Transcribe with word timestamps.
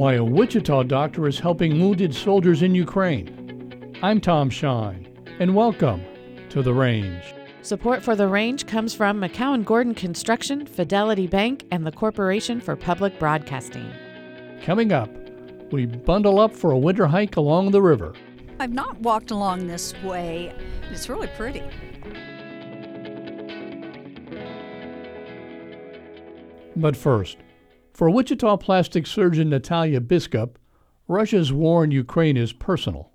why 0.00 0.14
a 0.14 0.24
Wichita 0.24 0.84
doctor 0.84 1.28
is 1.28 1.38
helping 1.38 1.78
wounded 1.78 2.14
soldiers 2.14 2.62
in 2.62 2.74
Ukraine. 2.74 3.94
I'm 4.02 4.18
Tom 4.18 4.48
Shine, 4.48 5.06
and 5.38 5.54
welcome 5.54 6.02
to 6.48 6.62
The 6.62 6.72
Range. 6.72 7.22
Support 7.60 8.02
for 8.02 8.16
The 8.16 8.26
Range 8.26 8.64
comes 8.64 8.94
from 8.94 9.20
McCown 9.20 9.62
Gordon 9.62 9.94
Construction, 9.94 10.64
Fidelity 10.64 11.26
Bank, 11.26 11.66
and 11.70 11.86
the 11.86 11.92
Corporation 11.92 12.62
for 12.62 12.76
Public 12.76 13.18
Broadcasting. 13.18 13.92
Coming 14.62 14.90
up, 14.90 15.10
we 15.70 15.84
bundle 15.84 16.40
up 16.40 16.54
for 16.54 16.70
a 16.70 16.78
winter 16.78 17.06
hike 17.06 17.36
along 17.36 17.70
the 17.70 17.82
river. 17.82 18.14
I've 18.58 18.72
not 18.72 18.98
walked 19.00 19.30
along 19.30 19.66
this 19.66 19.92
way. 20.02 20.54
It's 20.90 21.10
really 21.10 21.28
pretty. 21.36 21.62
But 26.74 26.96
first, 26.96 27.36
for 28.00 28.08
Wichita 28.08 28.56
plastic 28.56 29.06
surgeon 29.06 29.50
Natalia 29.50 30.00
Biskup, 30.00 30.56
Russia's 31.06 31.52
war 31.52 31.84
in 31.84 31.90
Ukraine 31.90 32.38
is 32.38 32.50
personal. 32.50 33.10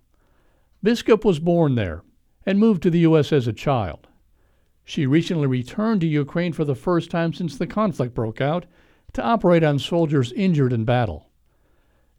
Biskup 0.83 1.25
was 1.25 1.39
born 1.39 1.73
there 1.73 2.03
and 2.45 2.59
moved 2.59 2.83
to 2.83 2.91
the 2.91 2.99
U.S. 2.99 3.33
as 3.33 3.47
a 3.47 3.51
child. 3.51 4.07
She 4.83 5.07
recently 5.07 5.47
returned 5.47 6.01
to 6.01 6.07
Ukraine 6.07 6.53
for 6.53 6.65
the 6.65 6.75
first 6.75 7.09
time 7.09 7.33
since 7.33 7.57
the 7.57 7.65
conflict 7.65 8.13
broke 8.13 8.39
out 8.39 8.67
to 9.13 9.23
operate 9.23 9.63
on 9.63 9.79
soldiers 9.79 10.31
injured 10.33 10.71
in 10.71 10.85
battle. 10.85 11.31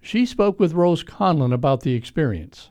She 0.01 0.27
spoke 0.27 0.59
with 0.59 0.75
Rose 0.75 1.05
Conlon 1.05 1.55
about 1.55 1.83
the 1.83 1.95
experience 1.95 2.71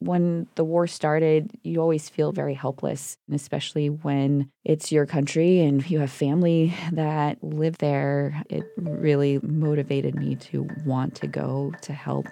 when 0.00 0.46
the 0.56 0.64
war 0.64 0.86
started, 0.86 1.50
you 1.62 1.80
always 1.80 2.08
feel 2.08 2.32
very 2.32 2.54
helpless, 2.54 3.16
especially 3.32 3.88
when 3.88 4.50
it's 4.64 4.90
your 4.90 5.06
country 5.06 5.60
and 5.60 5.88
you 5.88 6.00
have 6.00 6.10
family 6.10 6.74
that 6.92 7.42
live 7.42 7.78
there. 7.78 8.42
It 8.50 8.64
really 8.76 9.38
motivated 9.42 10.14
me 10.14 10.36
to 10.36 10.68
want 10.84 11.14
to 11.16 11.26
go 11.26 11.72
to 11.82 11.92
help. 11.92 12.26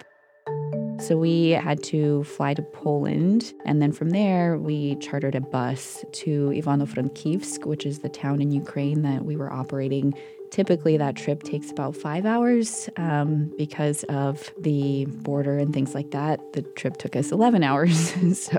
So 0.99 1.17
we 1.17 1.51
had 1.51 1.81
to 1.83 2.25
fly 2.25 2.53
to 2.55 2.61
Poland, 2.61 3.53
and 3.65 3.81
then 3.81 3.93
from 3.93 4.09
there, 4.09 4.57
we 4.57 4.95
chartered 4.95 5.33
a 5.33 5.39
bus 5.39 6.03
to 6.11 6.49
Ivano-Frankivsk, 6.49 7.65
which 7.65 7.85
is 7.85 7.99
the 7.99 8.09
town 8.09 8.41
in 8.41 8.51
Ukraine 8.51 9.03
that 9.03 9.23
we 9.23 9.37
were 9.37 9.49
operating 9.49 10.13
Typically, 10.51 10.97
that 10.97 11.15
trip 11.15 11.43
takes 11.43 11.71
about 11.71 11.95
five 11.95 12.25
hours 12.25 12.89
um, 12.97 13.53
because 13.57 14.03
of 14.05 14.51
the 14.59 15.05
border 15.05 15.57
and 15.57 15.73
things 15.73 15.93
like 15.93 16.11
that. 16.11 16.39
The 16.53 16.61
trip 16.61 16.97
took 16.97 17.15
us 17.15 17.31
11 17.31 17.63
hours. 17.69 18.13
so, 18.39 18.57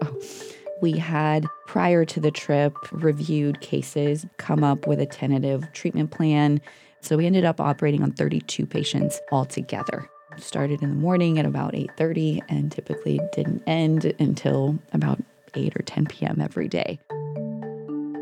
we 0.83 0.93
had, 0.93 1.47
prior 1.67 2.07
to 2.07 2.21
the 2.21 2.31
trip, 2.31 2.75
reviewed 2.91 3.61
cases, 3.61 4.25
come 4.39 4.65
up 4.65 4.87
with 4.87 4.99
a 4.99 5.07
tentative 5.07 5.71
treatment 5.73 6.11
plan. 6.11 6.61
So, 7.01 7.17
we 7.17 7.27
ended 7.27 7.45
up 7.45 7.61
operating 7.61 8.03
on 8.03 8.13
32 8.13 8.67
patients 8.67 9.21
altogether. 9.33 10.09
Started 10.37 10.83
in 10.83 10.91
the 10.91 10.97
morning 10.97 11.39
at 11.39 11.45
about 11.45 11.75
8:30 11.75 12.41
and 12.49 12.71
typically 12.71 13.21
didn't 13.33 13.63
end 13.67 14.15
until 14.21 14.79
about 14.93 15.21
8 15.55 15.75
or 15.77 15.83
10 15.83 16.07
p.m. 16.07 16.41
every 16.41 16.69
day. 16.69 17.01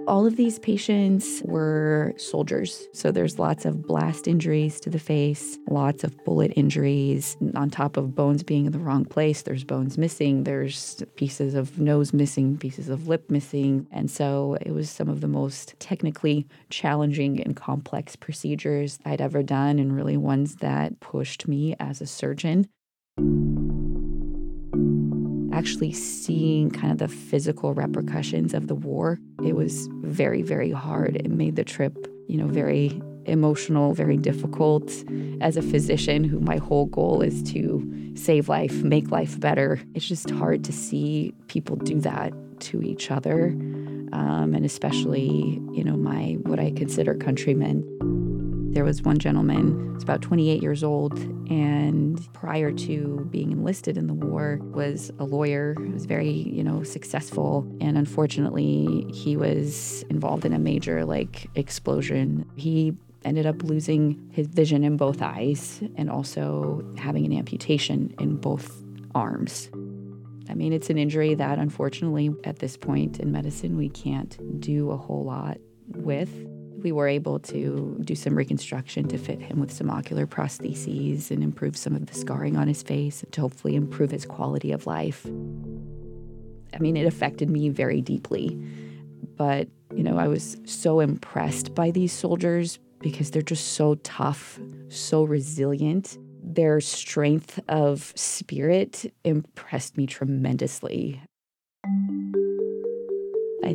All 0.08 0.24
of 0.24 0.36
these 0.36 0.58
patients 0.58 1.42
were 1.44 2.14
soldiers. 2.16 2.88
So 2.94 3.12
there's 3.12 3.38
lots 3.38 3.66
of 3.66 3.82
blast 3.82 4.26
injuries 4.26 4.80
to 4.80 4.88
the 4.88 4.98
face, 4.98 5.58
lots 5.68 6.02
of 6.02 6.16
bullet 6.24 6.50
injuries. 6.56 7.36
On 7.54 7.68
top 7.68 7.98
of 7.98 8.14
bones 8.14 8.42
being 8.42 8.64
in 8.64 8.72
the 8.72 8.78
wrong 8.78 9.04
place, 9.04 9.42
there's 9.42 9.64
bones 9.64 9.98
missing, 9.98 10.44
there's 10.44 11.02
pieces 11.16 11.52
of 11.52 11.78
nose 11.78 12.14
missing, 12.14 12.56
pieces 12.56 12.88
of 12.88 13.06
lip 13.06 13.30
missing. 13.30 13.86
And 13.92 14.10
so 14.10 14.56
it 14.62 14.70
was 14.70 14.88
some 14.88 15.10
of 15.10 15.20
the 15.20 15.28
most 15.28 15.78
technically 15.78 16.46
challenging 16.70 17.42
and 17.42 17.54
complex 17.54 18.16
procedures 18.16 18.98
I'd 19.04 19.20
ever 19.20 19.42
done, 19.42 19.78
and 19.78 19.94
really 19.94 20.16
ones 20.16 20.56
that 20.56 21.00
pushed 21.00 21.46
me 21.46 21.76
as 21.78 22.00
a 22.00 22.06
surgeon 22.06 22.66
actually 25.58 25.92
seeing 25.92 26.70
kind 26.70 26.92
of 26.92 26.98
the 26.98 27.08
physical 27.08 27.74
repercussions 27.74 28.54
of 28.54 28.68
the 28.68 28.76
war, 28.76 29.18
it 29.44 29.56
was 29.56 29.88
very, 30.02 30.40
very 30.40 30.70
hard. 30.70 31.16
It 31.16 31.30
made 31.30 31.56
the 31.56 31.64
trip, 31.64 32.06
you 32.28 32.36
know, 32.36 32.46
very 32.46 33.02
emotional, 33.24 33.92
very 33.92 34.16
difficult. 34.16 34.88
As 35.40 35.56
a 35.56 35.62
physician, 35.62 36.22
who 36.22 36.38
my 36.38 36.58
whole 36.58 36.86
goal 36.86 37.22
is 37.22 37.42
to 37.52 38.12
save 38.14 38.48
life, 38.48 38.72
make 38.84 39.10
life 39.10 39.38
better, 39.40 39.80
it's 39.94 40.06
just 40.06 40.30
hard 40.30 40.62
to 40.64 40.72
see 40.72 41.34
people 41.48 41.74
do 41.74 42.00
that 42.00 42.32
to 42.60 42.80
each 42.82 43.10
other, 43.10 43.48
um, 44.12 44.54
and 44.54 44.64
especially, 44.64 45.60
you 45.72 45.82
know, 45.82 45.96
my 45.96 46.38
what 46.42 46.60
I 46.60 46.70
consider 46.70 47.14
countrymen. 47.14 47.84
There 48.78 48.84
was 48.84 49.02
one 49.02 49.18
gentleman, 49.18 49.94
was 49.94 50.04
about 50.04 50.22
28 50.22 50.62
years 50.62 50.84
old, 50.84 51.18
and 51.50 52.32
prior 52.32 52.70
to 52.70 53.26
being 53.28 53.50
enlisted 53.50 53.98
in 53.98 54.06
the 54.06 54.14
war, 54.14 54.60
was 54.62 55.10
a 55.18 55.24
lawyer. 55.24 55.74
was 55.92 56.06
very, 56.06 56.30
you 56.30 56.62
know, 56.62 56.84
successful. 56.84 57.66
And 57.80 57.98
unfortunately, 57.98 59.04
he 59.12 59.36
was 59.36 60.04
involved 60.10 60.44
in 60.44 60.52
a 60.52 60.60
major 60.60 61.04
like 61.04 61.50
explosion. 61.56 62.48
He 62.54 62.96
ended 63.24 63.46
up 63.46 63.64
losing 63.64 64.30
his 64.30 64.46
vision 64.46 64.84
in 64.84 64.96
both 64.96 65.22
eyes 65.22 65.82
and 65.96 66.08
also 66.08 66.88
having 66.98 67.26
an 67.26 67.32
amputation 67.32 68.14
in 68.20 68.36
both 68.36 68.80
arms. 69.12 69.70
I 70.48 70.54
mean, 70.54 70.72
it's 70.72 70.88
an 70.88 70.98
injury 70.98 71.34
that 71.34 71.58
unfortunately 71.58 72.32
at 72.44 72.60
this 72.60 72.76
point 72.76 73.18
in 73.18 73.32
medicine 73.32 73.76
we 73.76 73.88
can't 73.88 74.60
do 74.60 74.92
a 74.92 74.96
whole 74.96 75.24
lot 75.24 75.58
with 75.88 76.30
we 76.82 76.92
were 76.92 77.08
able 77.08 77.38
to 77.40 77.98
do 78.04 78.14
some 78.14 78.36
reconstruction 78.36 79.08
to 79.08 79.18
fit 79.18 79.40
him 79.40 79.60
with 79.60 79.72
some 79.72 79.90
ocular 79.90 80.26
prostheses 80.26 81.30
and 81.30 81.42
improve 81.42 81.76
some 81.76 81.94
of 81.94 82.06
the 82.06 82.14
scarring 82.14 82.56
on 82.56 82.68
his 82.68 82.82
face 82.82 83.24
to 83.32 83.40
hopefully 83.40 83.74
improve 83.74 84.10
his 84.10 84.24
quality 84.24 84.72
of 84.72 84.86
life. 84.86 85.26
I 86.74 86.78
mean, 86.78 86.96
it 86.96 87.06
affected 87.06 87.50
me 87.50 87.68
very 87.68 88.00
deeply. 88.00 88.58
But, 89.36 89.68
you 89.94 90.02
know, 90.02 90.18
I 90.18 90.28
was 90.28 90.56
so 90.64 91.00
impressed 91.00 91.74
by 91.74 91.90
these 91.90 92.12
soldiers 92.12 92.78
because 93.00 93.30
they're 93.30 93.42
just 93.42 93.74
so 93.74 93.94
tough, 93.96 94.58
so 94.88 95.24
resilient. 95.24 96.18
Their 96.42 96.80
strength 96.80 97.60
of 97.68 98.12
spirit 98.16 99.12
impressed 99.24 99.96
me 99.96 100.06
tremendously. 100.06 101.20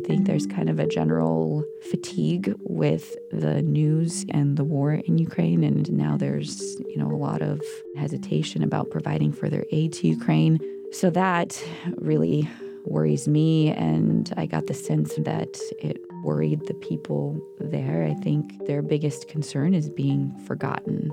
I 0.04 0.06
think 0.06 0.26
there's 0.26 0.46
kind 0.46 0.68
of 0.68 0.78
a 0.78 0.86
general 0.86 1.64
fatigue 1.90 2.52
with 2.58 3.16
the 3.32 3.62
news 3.62 4.26
and 4.28 4.58
the 4.58 4.62
war 4.62 4.92
in 4.92 5.16
Ukraine. 5.16 5.64
And 5.64 5.90
now 5.90 6.18
there's, 6.18 6.60
you 6.90 6.98
know, 6.98 7.10
a 7.10 7.16
lot 7.16 7.40
of 7.40 7.62
hesitation 7.96 8.62
about 8.62 8.90
providing 8.90 9.32
further 9.32 9.64
aid 9.72 9.94
to 9.94 10.06
Ukraine. 10.06 10.60
So 10.92 11.08
that 11.08 11.58
really 11.96 12.46
worries 12.84 13.26
me. 13.28 13.70
And 13.70 14.30
I 14.36 14.44
got 14.44 14.66
the 14.66 14.74
sense 14.74 15.14
that 15.14 15.58
it 15.80 15.96
worried 16.22 16.66
the 16.66 16.74
people 16.74 17.40
there. 17.58 18.04
I 18.04 18.12
think 18.12 18.66
their 18.66 18.82
biggest 18.82 19.26
concern 19.28 19.72
is 19.72 19.88
being 19.88 20.36
forgotten. 20.46 21.12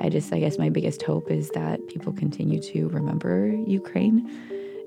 I 0.00 0.08
just, 0.08 0.32
I 0.32 0.40
guess 0.40 0.58
my 0.58 0.68
biggest 0.68 1.00
hope 1.02 1.30
is 1.30 1.48
that 1.50 1.86
people 1.86 2.12
continue 2.12 2.60
to 2.60 2.88
remember 2.88 3.54
Ukraine 3.68 4.28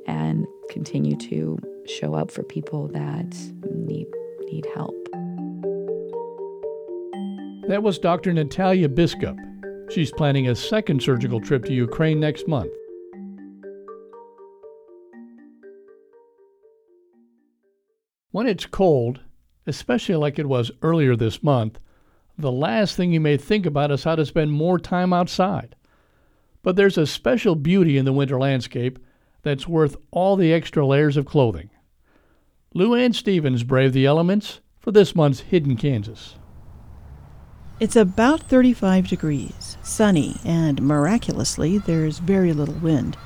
and 0.07 0.47
continue 0.69 1.15
to 1.17 1.59
show 1.85 2.15
up 2.15 2.31
for 2.31 2.43
people 2.43 2.87
that 2.89 3.35
need 3.73 4.07
need 4.49 4.65
help. 4.73 4.95
That 7.67 7.83
was 7.83 7.99
Dr. 7.99 8.31
Natalia 8.31 8.87
Biskup. 8.87 9.37
She's 9.91 10.11
planning 10.11 10.47
a 10.47 10.55
second 10.55 11.03
surgical 11.03 11.41
trip 11.41 11.65
to 11.65 11.73
Ukraine 11.73 12.19
next 12.19 12.47
month. 12.47 12.71
When 18.31 18.47
it's 18.47 18.65
cold, 18.65 19.19
especially 19.65 20.15
like 20.15 20.39
it 20.39 20.47
was 20.47 20.71
earlier 20.81 21.15
this 21.15 21.43
month, 21.43 21.79
the 22.37 22.51
last 22.51 22.95
thing 22.95 23.11
you 23.11 23.19
may 23.19 23.35
think 23.35 23.65
about 23.65 23.91
is 23.91 24.03
how 24.03 24.15
to 24.15 24.25
spend 24.25 24.51
more 24.51 24.77
time 24.77 25.11
outside. 25.11 25.75
But 26.61 26.75
there's 26.75 26.97
a 26.97 27.07
special 27.07 27.55
beauty 27.55 27.97
in 27.97 28.05
the 28.05 28.13
winter 28.13 28.39
landscape 28.39 28.99
that's 29.43 29.67
worth 29.67 29.95
all 30.11 30.35
the 30.35 30.53
extra 30.53 30.85
layers 30.85 31.17
of 31.17 31.25
clothing. 31.25 31.69
Lu 32.73 32.95
Anne 32.95 33.13
Stephens 33.13 33.63
braved 33.63 33.93
the 33.93 34.05
elements 34.05 34.61
for 34.79 34.91
this 34.91 35.15
month's 35.15 35.41
Hidden 35.41 35.77
Kansas. 35.77 36.35
It's 37.79 37.95
about 37.95 38.41
35 38.41 39.07
degrees, 39.07 39.77
sunny, 39.83 40.37
and 40.43 40.81
miraculously, 40.81 41.77
there's 41.77 42.19
very 42.19 42.51
little 42.51 42.75
wind. 42.75 43.17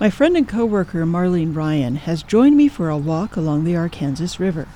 My 0.00 0.08
friend 0.10 0.36
and 0.36 0.48
coworker 0.48 1.04
Marlene 1.04 1.54
Ryan 1.54 1.96
has 1.96 2.22
joined 2.22 2.56
me 2.56 2.68
for 2.68 2.88
a 2.88 2.96
walk 2.96 3.36
along 3.36 3.64
the 3.64 3.76
Arkansas 3.76 4.42
River. 4.42 4.66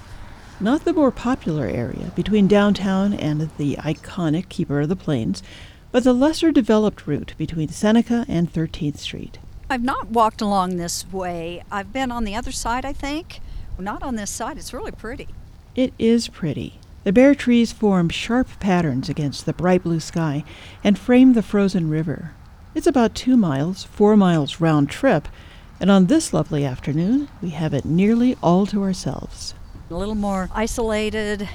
Not 0.60 0.84
the 0.84 0.92
more 0.92 1.10
popular 1.10 1.66
area 1.66 2.12
between 2.14 2.46
downtown 2.46 3.12
and 3.14 3.50
the 3.56 3.76
iconic 3.76 4.48
Keeper 4.48 4.80
of 4.80 4.88
the 4.88 4.96
Plains, 4.96 5.42
but 5.90 6.04
the 6.04 6.12
lesser 6.12 6.52
developed 6.52 7.06
route 7.06 7.34
between 7.38 7.68
Seneca 7.70 8.24
and 8.28 8.52
13th 8.52 8.98
Street. 8.98 9.38
I've 9.68 9.82
not 9.82 10.10
walked 10.10 10.40
along 10.40 10.76
this 10.76 11.10
way. 11.12 11.62
I've 11.72 11.92
been 11.92 12.12
on 12.12 12.24
the 12.24 12.36
other 12.36 12.52
side, 12.52 12.84
I 12.84 12.92
think. 12.92 13.40
Not 13.78 14.02
on 14.02 14.14
this 14.14 14.30
side. 14.30 14.58
It's 14.58 14.72
really 14.72 14.92
pretty. 14.92 15.28
It 15.74 15.92
is 15.98 16.28
pretty. 16.28 16.78
The 17.02 17.12
bare 17.12 17.34
trees 17.34 17.72
form 17.72 18.08
sharp 18.08 18.48
patterns 18.60 19.08
against 19.08 19.44
the 19.44 19.52
bright 19.52 19.82
blue 19.82 20.00
sky 20.00 20.44
and 20.84 20.98
frame 20.98 21.32
the 21.32 21.42
frozen 21.42 21.90
river. 21.90 22.32
It's 22.74 22.86
about 22.86 23.14
two 23.14 23.36
miles, 23.36 23.84
four 23.84 24.16
miles 24.16 24.60
round 24.60 24.88
trip, 24.88 25.28
and 25.80 25.90
on 25.90 26.06
this 26.06 26.32
lovely 26.32 26.64
afternoon, 26.64 27.28
we 27.42 27.50
have 27.50 27.74
it 27.74 27.84
nearly 27.84 28.36
all 28.42 28.66
to 28.66 28.82
ourselves. 28.82 29.54
A 29.90 29.94
little 29.94 30.14
more 30.14 30.48
isolated, 30.54 31.48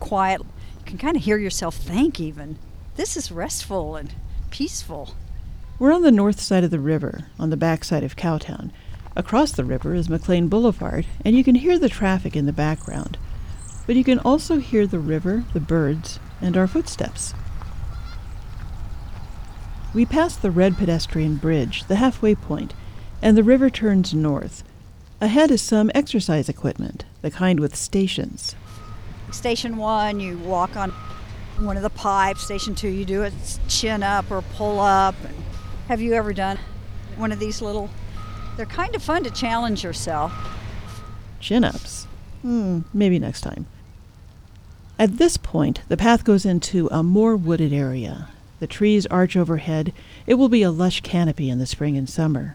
quiet. 0.00 0.40
You 0.40 0.84
can 0.84 0.98
kind 0.98 1.16
of 1.16 1.24
hear 1.24 1.38
yourself 1.38 1.74
think, 1.74 2.18
even. 2.18 2.58
This 2.96 3.16
is 3.16 3.30
restful 3.30 3.96
and 3.96 4.14
peaceful. 4.50 5.14
We're 5.80 5.92
on 5.92 6.02
the 6.02 6.10
north 6.10 6.40
side 6.40 6.64
of 6.64 6.72
the 6.72 6.80
river, 6.80 7.26
on 7.38 7.50
the 7.50 7.56
backside 7.56 8.02
of 8.02 8.16
Cowtown. 8.16 8.72
Across 9.14 9.52
the 9.52 9.64
river 9.64 9.94
is 9.94 10.08
McLean 10.08 10.48
Boulevard, 10.48 11.06
and 11.24 11.36
you 11.36 11.44
can 11.44 11.54
hear 11.54 11.78
the 11.78 11.88
traffic 11.88 12.34
in 12.34 12.46
the 12.46 12.52
background. 12.52 13.16
But 13.86 13.94
you 13.94 14.02
can 14.02 14.18
also 14.18 14.58
hear 14.58 14.88
the 14.88 14.98
river, 14.98 15.44
the 15.52 15.60
birds, 15.60 16.18
and 16.40 16.56
our 16.56 16.66
footsteps. 16.66 17.32
We 19.94 20.04
pass 20.04 20.34
the 20.34 20.50
red 20.50 20.76
pedestrian 20.76 21.36
bridge, 21.36 21.84
the 21.84 21.96
halfway 21.96 22.34
point, 22.34 22.74
and 23.22 23.36
the 23.36 23.44
river 23.44 23.70
turns 23.70 24.12
north. 24.12 24.64
Ahead 25.20 25.52
is 25.52 25.62
some 25.62 25.92
exercise 25.94 26.48
equipment, 26.48 27.04
the 27.22 27.30
kind 27.30 27.60
with 27.60 27.76
stations. 27.76 28.56
Station 29.30 29.76
one, 29.76 30.18
you 30.18 30.38
walk 30.38 30.74
on 30.74 30.90
one 31.60 31.76
of 31.76 31.84
the 31.84 31.90
pipes. 31.90 32.42
Station 32.42 32.74
two, 32.74 32.88
you 32.88 33.04
do 33.04 33.22
a 33.22 33.30
chin 33.68 34.02
up 34.02 34.28
or 34.28 34.42
pull 34.42 34.80
up. 34.80 35.14
Have 35.88 36.02
you 36.02 36.12
ever 36.12 36.34
done 36.34 36.58
one 37.16 37.32
of 37.32 37.38
these 37.38 37.62
little? 37.62 37.88
They're 38.58 38.66
kind 38.66 38.94
of 38.94 39.02
fun 39.02 39.24
to 39.24 39.30
challenge 39.30 39.82
yourself. 39.82 40.30
Chin 41.40 41.64
ups? 41.64 42.06
Hmm, 42.42 42.80
maybe 42.92 43.18
next 43.18 43.40
time. 43.40 43.64
At 44.98 45.16
this 45.16 45.38
point, 45.38 45.80
the 45.88 45.96
path 45.96 46.24
goes 46.24 46.44
into 46.44 46.88
a 46.92 47.02
more 47.02 47.36
wooded 47.36 47.72
area. 47.72 48.28
The 48.60 48.66
trees 48.66 49.06
arch 49.06 49.34
overhead. 49.34 49.94
It 50.26 50.34
will 50.34 50.50
be 50.50 50.62
a 50.62 50.70
lush 50.70 51.00
canopy 51.00 51.48
in 51.48 51.58
the 51.58 51.64
spring 51.64 51.96
and 51.96 52.06
summer. 52.06 52.54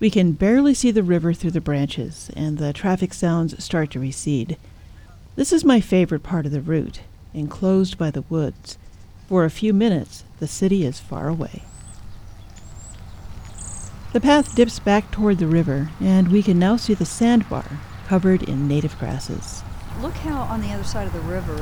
We 0.00 0.10
can 0.10 0.32
barely 0.32 0.74
see 0.74 0.90
the 0.90 1.04
river 1.04 1.32
through 1.32 1.52
the 1.52 1.60
branches, 1.60 2.32
and 2.34 2.58
the 2.58 2.72
traffic 2.72 3.14
sounds 3.14 3.62
start 3.62 3.92
to 3.92 4.00
recede. 4.00 4.56
This 5.36 5.52
is 5.52 5.64
my 5.64 5.80
favorite 5.80 6.24
part 6.24 6.46
of 6.46 6.52
the 6.52 6.60
route, 6.60 6.98
enclosed 7.32 7.96
by 7.96 8.10
the 8.10 8.24
woods. 8.28 8.76
For 9.28 9.44
a 9.44 9.50
few 9.50 9.72
minutes, 9.72 10.24
the 10.40 10.48
city 10.48 10.84
is 10.84 10.98
far 10.98 11.28
away. 11.28 11.62
The 14.12 14.20
path 14.20 14.54
dips 14.54 14.78
back 14.78 15.10
toward 15.10 15.38
the 15.38 15.46
river, 15.46 15.88
and 15.98 16.28
we 16.28 16.42
can 16.42 16.58
now 16.58 16.76
see 16.76 16.92
the 16.92 17.06
sandbar 17.06 17.64
covered 18.06 18.42
in 18.42 18.68
native 18.68 18.98
grasses. 18.98 19.62
Look 20.02 20.12
how 20.16 20.42
on 20.42 20.60
the 20.60 20.70
other 20.70 20.84
side 20.84 21.06
of 21.06 21.14
the 21.14 21.20
river, 21.20 21.56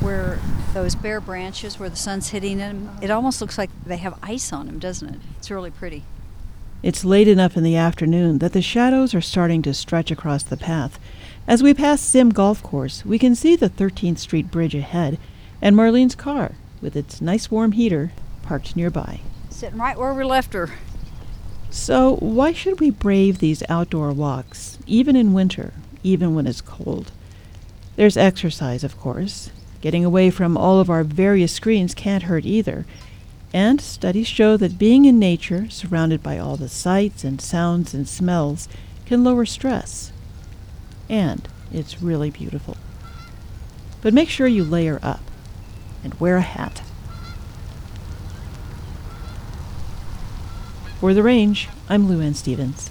where 0.00 0.40
those 0.74 0.96
bare 0.96 1.20
branches, 1.20 1.78
where 1.78 1.88
the 1.88 1.94
sun's 1.94 2.30
hitting 2.30 2.58
them, 2.58 2.90
it 3.00 3.12
almost 3.12 3.40
looks 3.40 3.56
like 3.56 3.70
they 3.86 3.98
have 3.98 4.18
ice 4.20 4.52
on 4.52 4.66
them, 4.66 4.80
doesn't 4.80 5.10
it? 5.10 5.20
It's 5.38 5.48
really 5.48 5.70
pretty. 5.70 6.02
It's 6.82 7.04
late 7.04 7.28
enough 7.28 7.56
in 7.56 7.62
the 7.62 7.76
afternoon 7.76 8.38
that 8.38 8.52
the 8.52 8.62
shadows 8.62 9.14
are 9.14 9.20
starting 9.20 9.62
to 9.62 9.72
stretch 9.72 10.10
across 10.10 10.42
the 10.42 10.56
path. 10.56 10.98
As 11.46 11.62
we 11.62 11.72
pass 11.72 12.00
Sim 12.00 12.30
Golf 12.30 12.64
Course, 12.64 13.04
we 13.04 13.16
can 13.16 13.36
see 13.36 13.54
the 13.54 13.70
13th 13.70 14.18
Street 14.18 14.50
Bridge 14.50 14.74
ahead 14.74 15.20
and 15.60 15.76
Marlene's 15.76 16.16
car, 16.16 16.56
with 16.80 16.96
its 16.96 17.20
nice 17.20 17.48
warm 17.48 17.70
heater, 17.70 18.10
parked 18.42 18.74
nearby. 18.74 19.20
Sitting 19.50 19.78
right 19.78 19.96
where 19.96 20.12
we 20.12 20.24
left 20.24 20.52
her. 20.54 20.70
So, 21.72 22.16
why 22.16 22.52
should 22.52 22.80
we 22.80 22.90
brave 22.90 23.38
these 23.38 23.62
outdoor 23.66 24.12
walks, 24.12 24.78
even 24.86 25.16
in 25.16 25.32
winter, 25.32 25.72
even 26.02 26.34
when 26.34 26.46
it's 26.46 26.60
cold? 26.60 27.10
There's 27.96 28.18
exercise, 28.18 28.84
of 28.84 29.00
course. 29.00 29.48
Getting 29.80 30.04
away 30.04 30.28
from 30.30 30.58
all 30.58 30.80
of 30.80 30.90
our 30.90 31.02
various 31.02 31.50
screens 31.50 31.94
can't 31.94 32.24
hurt 32.24 32.44
either. 32.44 32.84
And 33.54 33.80
studies 33.80 34.28
show 34.28 34.58
that 34.58 34.78
being 34.78 35.06
in 35.06 35.18
nature, 35.18 35.70
surrounded 35.70 36.22
by 36.22 36.36
all 36.36 36.58
the 36.58 36.68
sights 36.68 37.24
and 37.24 37.40
sounds 37.40 37.94
and 37.94 38.06
smells, 38.06 38.68
can 39.06 39.24
lower 39.24 39.46
stress. 39.46 40.12
And 41.08 41.48
it's 41.72 42.02
really 42.02 42.30
beautiful. 42.30 42.76
But 44.02 44.12
make 44.12 44.28
sure 44.28 44.46
you 44.46 44.62
layer 44.62 45.00
up 45.02 45.22
and 46.04 46.12
wear 46.20 46.36
a 46.36 46.42
hat. 46.42 46.82
For 51.02 51.12
The 51.14 51.22
Range, 51.24 51.68
I'm 51.88 52.06
Lu 52.06 52.20
Anne 52.20 52.34
Stephens. 52.34 52.88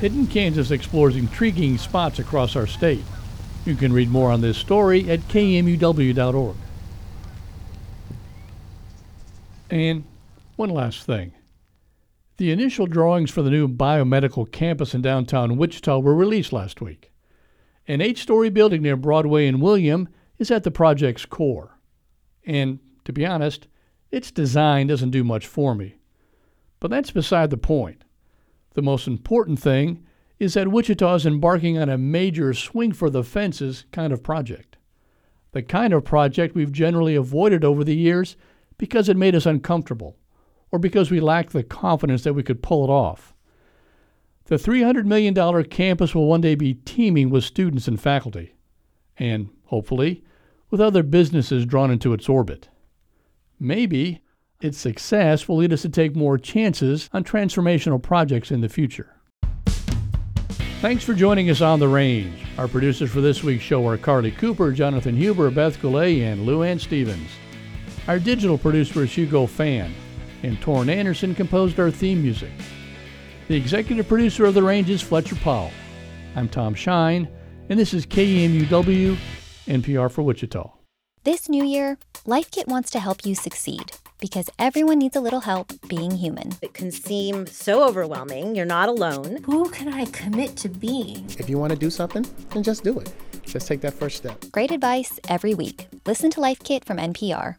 Hidden 0.00 0.26
Kansas 0.26 0.72
explores 0.72 1.14
intriguing 1.14 1.78
spots 1.78 2.18
across 2.18 2.56
our 2.56 2.66
state. 2.66 3.04
You 3.64 3.76
can 3.76 3.92
read 3.92 4.10
more 4.10 4.32
on 4.32 4.40
this 4.40 4.58
story 4.58 5.08
at 5.08 5.20
kmuw.org. 5.28 6.56
And 9.70 10.02
one 10.56 10.70
last 10.70 11.06
thing. 11.06 11.34
The 12.38 12.50
initial 12.50 12.86
drawings 12.86 13.30
for 13.30 13.42
the 13.42 13.50
new 13.50 13.68
biomedical 13.68 14.50
campus 14.50 14.92
in 14.92 15.02
downtown 15.02 15.56
Wichita 15.56 16.00
were 16.00 16.16
released 16.16 16.52
last 16.52 16.80
week. 16.80 17.12
An 17.86 18.00
eight 18.00 18.18
story 18.18 18.50
building 18.50 18.82
near 18.82 18.96
Broadway 18.96 19.46
and 19.46 19.62
William 19.62 20.08
is 20.40 20.50
at 20.50 20.64
the 20.64 20.72
project's 20.72 21.26
core. 21.26 21.78
And 22.44 22.80
to 23.04 23.12
be 23.12 23.24
honest, 23.24 23.68
its 24.10 24.30
design 24.30 24.86
doesn't 24.86 25.10
do 25.10 25.24
much 25.24 25.46
for 25.46 25.74
me. 25.74 25.96
But 26.80 26.90
that's 26.90 27.10
beside 27.10 27.50
the 27.50 27.56
point. 27.56 28.04
The 28.74 28.82
most 28.82 29.06
important 29.06 29.58
thing 29.58 30.04
is 30.38 30.54
that 30.54 30.68
Wichita 30.68 31.14
is 31.14 31.26
embarking 31.26 31.76
on 31.78 31.88
a 31.88 31.98
major 31.98 32.54
swing 32.54 32.92
for 32.92 33.10
the 33.10 33.22
fences 33.22 33.84
kind 33.92 34.12
of 34.12 34.22
project. 34.22 34.78
The 35.52 35.62
kind 35.62 35.92
of 35.92 36.04
project 36.04 36.54
we've 36.54 36.72
generally 36.72 37.14
avoided 37.14 37.64
over 37.64 37.84
the 37.84 37.96
years 37.96 38.36
because 38.78 39.08
it 39.08 39.16
made 39.16 39.34
us 39.34 39.46
uncomfortable 39.46 40.16
or 40.70 40.78
because 40.78 41.10
we 41.10 41.20
lacked 41.20 41.52
the 41.52 41.62
confidence 41.62 42.22
that 42.24 42.32
we 42.32 42.42
could 42.42 42.62
pull 42.62 42.84
it 42.84 42.90
off. 42.90 43.34
The 44.44 44.56
$300 44.56 45.04
million 45.04 45.64
campus 45.64 46.14
will 46.14 46.26
one 46.26 46.40
day 46.40 46.54
be 46.54 46.74
teeming 46.74 47.28
with 47.30 47.44
students 47.44 47.86
and 47.86 48.00
faculty, 48.00 48.54
and, 49.18 49.50
hopefully, 49.66 50.24
with 50.70 50.80
other 50.80 51.02
businesses 51.02 51.66
drawn 51.66 51.90
into 51.90 52.12
its 52.12 52.28
orbit. 52.28 52.68
Maybe 53.62 54.22
its 54.62 54.78
success 54.78 55.46
will 55.46 55.56
lead 55.56 55.74
us 55.74 55.82
to 55.82 55.90
take 55.90 56.16
more 56.16 56.38
chances 56.38 57.10
on 57.12 57.24
transformational 57.24 58.02
projects 58.02 58.50
in 58.50 58.62
the 58.62 58.70
future. 58.70 59.14
Thanks 60.80 61.04
for 61.04 61.12
joining 61.12 61.50
us 61.50 61.60
on 61.60 61.78
The 61.78 61.86
Range. 61.86 62.34
Our 62.56 62.68
producers 62.68 63.10
for 63.10 63.20
this 63.20 63.42
week's 63.42 63.62
show 63.62 63.86
are 63.86 63.98
Carly 63.98 64.30
Cooper, 64.30 64.72
Jonathan 64.72 65.14
Huber, 65.14 65.50
Beth 65.50 65.78
Golay, 65.78 66.22
and 66.22 66.46
Lu 66.46 66.62
Anne 66.62 66.78
Stephens. 66.78 67.28
Our 68.08 68.18
digital 68.18 68.56
producer 68.56 69.02
is 69.02 69.12
Hugo 69.12 69.46
Phan, 69.46 69.92
and 70.42 70.58
Torrin 70.62 70.88
Anderson 70.88 71.34
composed 71.34 71.78
our 71.78 71.90
theme 71.90 72.22
music. 72.22 72.50
The 73.48 73.56
executive 73.56 74.08
producer 74.08 74.46
of 74.46 74.54
The 74.54 74.62
Range 74.62 74.88
is 74.88 75.02
Fletcher 75.02 75.36
Powell. 75.36 75.70
I'm 76.34 76.48
Tom 76.48 76.74
Shine, 76.74 77.28
and 77.68 77.78
this 77.78 77.92
is 77.92 78.06
KMUW, 78.06 79.18
NPR 79.66 80.10
for 80.10 80.22
Wichita. 80.22 80.79
This 81.22 81.50
new 81.50 81.62
year, 81.62 81.98
Life 82.24 82.50
Kit 82.50 82.66
wants 82.66 82.90
to 82.92 82.98
help 82.98 83.26
you 83.26 83.34
succeed 83.34 83.92
because 84.20 84.48
everyone 84.58 84.98
needs 84.98 85.16
a 85.16 85.20
little 85.20 85.40
help 85.40 85.70
being 85.86 86.12
human. 86.12 86.52
It 86.62 86.72
can 86.72 86.90
seem 86.90 87.46
so 87.46 87.86
overwhelming. 87.86 88.54
You're 88.56 88.64
not 88.64 88.88
alone. 88.88 89.42
Who 89.44 89.68
can 89.68 89.92
I 89.92 90.06
commit 90.06 90.56
to 90.56 90.70
being? 90.70 91.26
If 91.38 91.50
you 91.50 91.58
want 91.58 91.74
to 91.74 91.78
do 91.78 91.90
something, 91.90 92.24
then 92.54 92.62
just 92.62 92.84
do 92.84 92.98
it. 92.98 93.12
Just 93.42 93.68
take 93.68 93.82
that 93.82 93.92
first 93.92 94.16
step. 94.16 94.42
Great 94.50 94.70
advice 94.70 95.20
every 95.28 95.52
week. 95.52 95.88
Listen 96.06 96.30
to 96.30 96.40
Life 96.40 96.60
Kit 96.64 96.86
from 96.86 96.96
NPR. 96.96 97.56